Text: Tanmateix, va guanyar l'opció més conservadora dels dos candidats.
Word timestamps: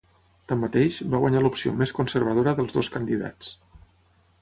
Tanmateix, 0.51 0.97
va 1.11 1.19
guanyar 1.25 1.45
l'opció 1.45 1.75
més 1.83 1.95
conservadora 1.99 2.57
dels 2.63 2.77
dos 2.79 2.93
candidats. 2.97 3.57